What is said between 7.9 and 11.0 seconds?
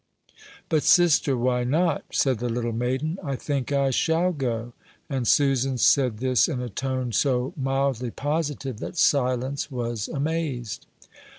positive that Silence was amazed.